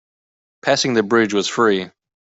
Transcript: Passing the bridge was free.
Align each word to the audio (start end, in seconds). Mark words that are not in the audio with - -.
Passing 0.63 0.95
the 0.95 1.03
bridge 1.03 1.31
was 1.31 1.47
free. 1.47 1.91